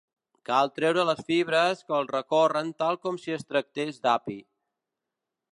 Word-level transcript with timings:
Cal 0.49 0.71
treure 0.79 1.03
les 1.09 1.21
fibres 1.27 1.85
que 1.89 1.95
els 1.99 2.11
recorren 2.15 2.73
tal 2.85 3.01
com 3.07 3.23
si 3.27 3.39
es 3.39 3.49
tractés 3.53 4.05
d'api. 4.07 4.39